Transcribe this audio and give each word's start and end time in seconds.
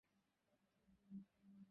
আসলে, 0.87 1.19
স্যার। 1.31 1.61